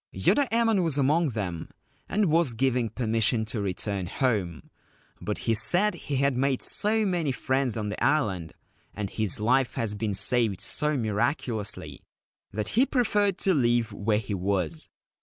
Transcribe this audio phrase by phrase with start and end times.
[0.15, 1.69] Yoda Emon was among them,
[2.09, 4.71] and was given permission to return home;
[5.21, 8.51] but he said he had made so many friends on the island,
[8.95, 12.01] and his life had been saved so miraculously,
[12.51, 14.89] that he preferred to live where he was.